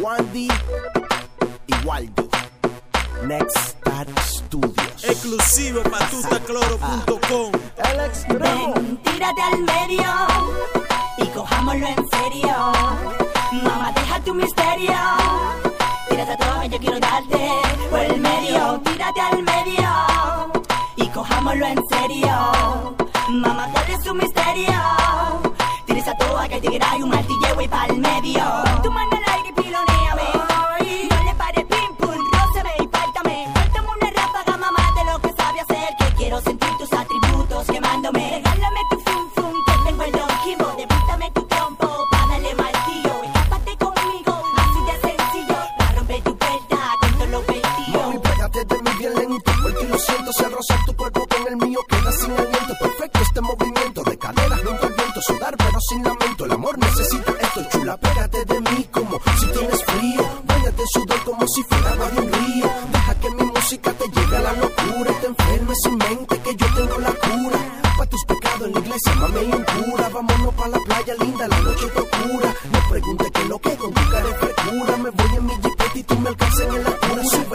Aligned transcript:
Wandy 0.00 0.48
y 1.66 1.86
Waldo. 1.86 2.28
Next 3.26 3.56
Star 3.56 4.06
Studios. 4.20 5.04
Exclusivo 5.04 5.82
patutacloro.com. 5.82 7.52
El 7.76 8.00
extremo. 8.00 8.74
Ven, 8.74 8.96
tírate 8.98 9.42
al 9.42 9.62
medio 9.62 10.10
y 11.18 11.26
cojámoslo 11.28 11.86
en 11.86 12.08
serio. 12.08 12.72
Mamá, 13.52 13.92
deja 13.94 14.20
tu 14.20 14.34
misterio. 14.34 14.94
Tírate 16.08 16.36
todo, 16.36 16.64
yo 16.64 16.78
quiero 16.78 17.00
darte 17.00 17.48
por 17.90 18.00
el 18.00 18.20
medio. 18.20 18.80
Tírate 18.84 19.20
al 19.20 19.42
medio 19.42 19.90
y 20.96 21.06
cojámoslo 21.08 21.66
en 21.66 21.80
serio. 21.88 22.94
Mamá, 23.28 23.68
¿cuál 23.72 23.90
es 23.90 24.00
tu 24.02 24.14
misterio? 24.14 24.72
Tienes 25.86 26.08
a 26.08 26.16
toda 26.16 26.48
que 26.48 26.60
te 26.60 26.68
y 26.98 27.02
un 27.02 27.08
martillo 27.08 27.60
y 27.60 27.68
pa'l 27.68 27.98
medio. 27.98 28.44
Tu 28.82 28.90
mano 28.90 29.10
al 29.26 29.33
sin 52.14 52.32
aliento, 52.32 52.74
perfecto 52.80 53.18
este 53.20 53.40
movimiento, 53.40 54.02
de 54.02 54.18
cadera 54.18 54.56
junto 54.56 54.86
al 54.86 54.92
viento, 54.92 55.20
sudar 55.22 55.56
pero 55.56 55.80
sin 55.80 56.04
lamento, 56.04 56.44
el 56.44 56.52
amor 56.52 56.78
necesita 56.78 57.32
esto, 57.40 57.64
chula, 57.70 57.96
pégate 57.96 58.44
de 58.44 58.60
mí 58.60 58.88
como 58.90 59.20
si 59.38 59.46
tienes 59.46 59.84
frío, 59.84 60.22
bañate 60.44 60.82
en 60.82 60.88
sudor 60.88 61.24
como 61.24 61.46
si 61.48 61.62
fuera 61.64 61.90
agua 61.90 62.10
de 62.10 62.20
un 62.20 62.32
río, 62.32 62.70
deja 62.92 63.14
que 63.20 63.30
mi 63.30 63.44
música 63.44 63.92
te 63.92 64.04
llegue 64.08 64.36
a 64.36 64.40
la 64.40 64.52
locura, 64.54 65.20
te 65.20 65.26
enfermes 65.26 65.78
sin 65.82 65.96
mente, 65.96 66.38
que 66.40 66.56
yo 66.56 66.66
tengo 66.74 66.98
la 66.98 67.12
cura, 67.12 67.58
pa' 67.98 68.06
tus 68.06 68.24
pecados 68.24 68.68
en 68.68 68.74
la 68.74 68.80
iglesia, 68.80 69.14
mami 69.16 69.50
cura, 69.50 70.08
vámonos 70.08 70.54
pa' 70.54 70.68
la 70.68 70.78
playa 70.78 71.14
linda, 71.20 71.48
la 71.48 71.60
noche 71.60 71.86
te 71.86 72.00
oscura, 72.00 72.54
no 72.72 72.88
preguntes 72.90 73.30
qué 73.32 73.42
es 73.42 73.48
lo 73.48 73.58
que 73.58 73.76
con 73.76 73.92
tu 73.92 74.10
cara 74.10 74.26
de 74.26 74.54
me 74.98 75.10
voy 75.10 75.36
en 75.36 75.46
mi 75.46 75.54
jipete 75.54 75.98
y 75.98 76.02
tú 76.02 76.18
me 76.18 76.28
alcanzas 76.30 76.60
en 76.60 76.84
sube 76.84 76.93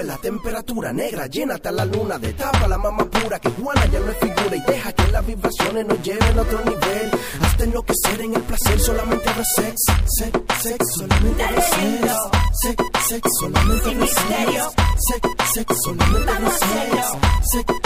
la 0.09 0.17
temperatura 0.17 0.91
negra, 0.91 1.27
llénate 1.27 1.69
a 1.69 1.71
la 1.71 1.85
luna, 1.85 2.17
destapa 2.17 2.67
la 2.67 2.79
mama 2.79 3.05
pura, 3.05 3.37
que 3.37 3.47
Juana 3.51 3.85
ya 3.85 3.99
no 3.99 4.09
es 4.09 4.17
figura 4.17 4.55
y 4.55 4.61
deja 4.61 4.91
que 4.91 5.11
las 5.11 5.23
vibraciones 5.23 5.85
nos 5.85 6.01
lleven 6.01 6.39
a 6.39 6.41
otro 6.41 6.59
nivel, 6.65 7.11
hasta 7.41 7.63
enloquecer 7.63 8.21
en 8.21 8.33
el 8.33 8.41
placer, 8.41 8.79
solamente 8.79 9.29
habrá 9.29 9.43
sex, 9.43 9.75
sex, 10.17 10.31
sex, 10.63 10.77
solamente 10.95 11.43
habrá 11.43 11.61
sex, 11.61 12.15
sex, 12.63 12.83
sex, 13.07 13.29
solamente 13.39 13.89
habrá 13.89 13.99
misterio. 13.99 14.71
sex, 14.97 15.27
sex, 15.53 15.77
solamente 15.83 16.31
habrá 16.31 16.47
a 16.47 16.49
hacerlo. 16.49 17.19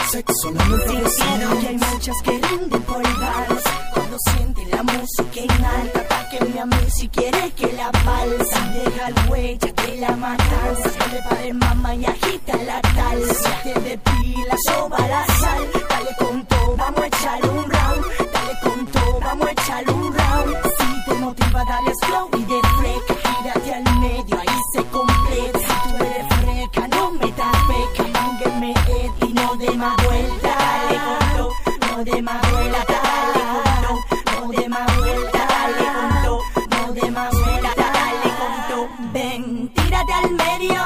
sex, 0.09 0.33
solamente 0.41 0.97
habrá 0.97 1.09
Sintiendo 1.09 1.59
que 1.59 1.67
hay 1.67 1.77
muchas 1.77 2.15
que 2.23 2.31
rinden 2.31 2.81
por 2.83 3.03
vals 3.03 3.63
Cuando 3.93 4.17
sienten 4.29 4.71
la 4.71 4.83
música 4.83 5.39
en 5.41 5.65
alta 5.65 5.99
Atáquenme 5.99 6.59
a 6.59 6.65
mí 6.65 6.89
si 6.95 7.07
quiere 7.09 7.51
que 7.51 7.73
la 7.73 7.91
balsa 7.91 8.73
Deja 8.73 9.07
el 9.09 9.29
huella 9.29 9.73
de 9.73 9.97
la 9.97 10.15
matanza 10.15 11.02
Dale 11.13 11.29
para 11.29 11.53
mamá 11.53 11.93
y 11.93 12.05
agita 12.05 12.57
la 12.65 12.81
talsa 12.81 13.61
Te 13.61 13.79
depila, 13.81 14.55
soba 14.65 14.97
la 15.07 15.23
sal. 15.27 15.69
Dale 15.87 16.15
con 16.17 16.43
todo, 16.47 16.75
vamos 16.75 17.01
a 17.01 17.05
echar 17.05 17.49
un 17.49 17.69
round. 17.69 18.05
Dale 18.33 18.59
con 18.63 18.85
todo, 18.87 19.19
vamos 19.19 19.47
a 19.47 19.51
echar 19.51 19.89
un 19.91 20.11
round. 20.11 20.57
Si 20.77 21.05
te 21.05 21.13
motiva, 21.19 21.63
dale 21.65 21.91
slow 22.01 22.29
y 22.33 22.43
de 22.45 22.61
freca. 22.77 23.13
Gírate 23.29 23.73
al 23.75 23.99
medio, 23.99 24.39
ahí 24.39 24.59
se 24.73 24.83
completa. 24.85 25.59
Si 25.59 25.89
tú 25.89 26.03
eres 26.03 26.27
freca, 26.41 26.87
no 26.87 27.11
me 27.11 27.31
das 27.31 27.57
peca. 27.67 28.09
Mángueme 28.09 28.73
y 29.21 29.33
no 29.33 29.55
de 29.55 29.71
más 29.71 29.95
vuelta 30.03 30.49
Dale 30.57 30.99
con 31.05 31.37
todo, 31.37 31.51
no 31.95 32.03
de 32.03 32.21
más 32.23 32.41
vuelta 32.41 32.52
Ven, 39.13 39.69
tírate 39.75 40.11
al 40.11 40.31
medio 40.31 40.81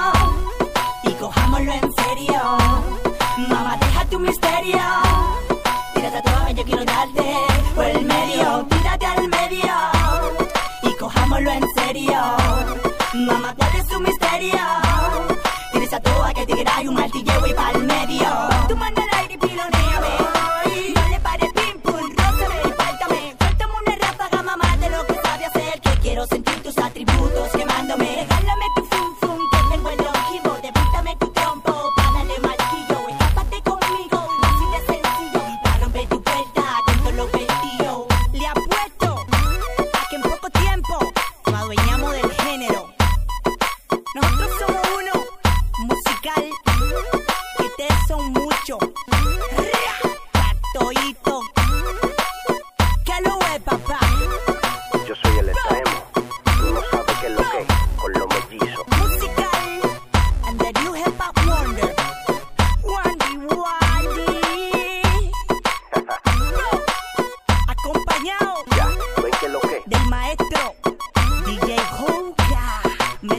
y 1.04 1.12
cojámoslo 1.14 1.72
en 1.72 1.94
serio. 1.94 2.42
Mamá, 3.48 3.78
deja 3.80 4.04
tu 4.06 4.20
misterio. 4.20 4.82
Tírate 5.94 6.22
todo, 6.24 6.50
yo 6.50 6.64
quiero 6.66 6.84
darte 6.84 7.24
por 7.74 7.86
el 7.86 8.04
medio. 8.04 8.66
Tírate 8.70 9.06
al 9.06 9.30
medio 9.30 9.74
y 10.84 10.94
cojámoslo 10.96 11.52
en 11.52 11.66
serio. 11.78 12.20
Mamá, 13.14 13.56
¿cuál 13.58 13.76
es 13.78 13.88
tu 13.88 13.98
misterio? 14.02 14.60
Tienes 15.72 15.94
a 15.94 16.00
toda 16.02 16.34
que 16.34 16.46
te 16.46 16.66
y 16.84 16.88
un 16.88 16.96
martillo 16.96 17.17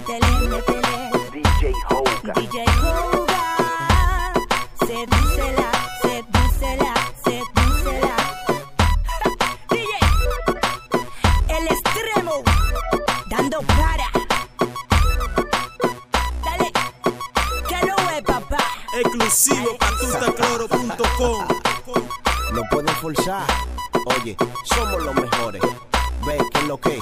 Métele, 0.08 0.48
métele. 0.48 1.10
DJ 1.32 1.74
Hoga. 1.90 2.32
DJ 2.32 2.64
Hoga. 2.80 3.44
Sedúcela, 4.86 5.70
sedúcela, 6.00 6.94
sedúcela. 7.24 8.16
DJ, 9.68 9.92
el 11.48 11.66
extremo, 11.66 12.42
dando 13.28 13.60
para. 13.60 14.08
Dale, 16.42 16.72
que 17.68 17.86
lo 17.86 17.96
es, 18.16 18.22
papá. 18.22 18.64
Exclusivo 18.94 19.76
patutacloro.com. 19.78 21.48
No 22.54 22.62
pueden 22.70 22.94
forzar. 22.96 23.46
Oye, 24.06 24.34
somos 24.64 25.02
los 25.02 25.14
mejores. 25.14 25.60
Ve 26.24 26.38
que 26.50 26.58
es 26.60 26.64
lo 26.66 26.78
que. 26.78 26.98